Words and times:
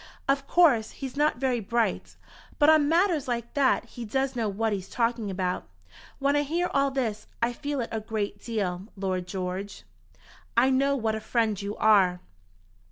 Of 0.27 0.47
course 0.47 0.89
he's 0.89 1.15
not 1.15 1.37
very 1.37 1.59
bright, 1.59 2.15
but 2.57 2.71
on 2.71 2.89
matters 2.89 3.27
like 3.27 3.53
that 3.53 3.85
he 3.85 4.03
does 4.03 4.35
know 4.35 4.49
what 4.49 4.73
he's 4.73 4.89
talking 4.89 5.29
about. 5.29 5.69
When 6.17 6.35
I 6.35 6.41
hear 6.41 6.71
all 6.73 6.89
this 6.89 7.27
I 7.39 7.53
feel 7.53 7.81
it 7.81 7.89
a 7.91 7.99
great 8.01 8.41
deal, 8.43 8.87
Lord 8.97 9.27
George." 9.27 9.83
"I 10.57 10.71
know 10.71 10.95
what 10.95 11.13
a 11.13 11.19
friend 11.21 11.61
you 11.61 11.77
are." 11.77 12.19